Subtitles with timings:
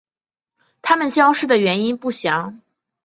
[0.81, 2.59] 它们消失的原因不详。